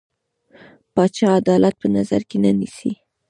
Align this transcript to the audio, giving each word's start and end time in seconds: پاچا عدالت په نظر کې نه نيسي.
پاچا 0.93 1.27
عدالت 1.39 1.75
په 1.81 1.87
نظر 1.95 2.21
کې 2.29 2.37
نه 2.43 2.51
نيسي. 2.59 2.91